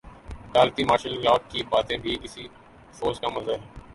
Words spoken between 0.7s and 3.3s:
martial law کی باتیں بھی اسی سوچ کا